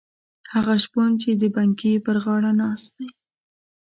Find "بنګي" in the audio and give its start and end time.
1.55-1.93